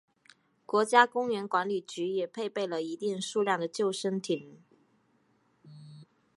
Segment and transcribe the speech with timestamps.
[0.65, 4.57] 国家公园管理局也配备了一定数量的救生艇。